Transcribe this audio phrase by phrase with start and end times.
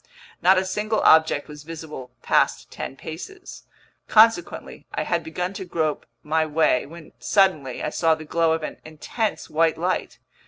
[0.41, 3.67] Not a single object was visible past ten paces.
[4.07, 8.63] Consequently, I had begun to grope my way when suddenly I saw the glow of
[8.63, 10.17] an intense white light.